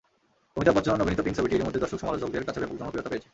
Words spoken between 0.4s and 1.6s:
অমিতাভ বচ্চন অভিনীত পিঙ্ক ছবিটি